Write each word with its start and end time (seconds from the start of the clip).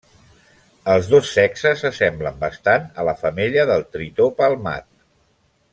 Els 0.93 1.09
dos 1.11 1.27
sexes 1.39 1.83
s'assemblen 1.85 2.41
bastant 2.45 2.87
a 3.03 3.05
la 3.11 3.17
femella 3.23 3.67
del 3.73 3.87
tritó 3.97 4.31
palmat. 4.41 4.91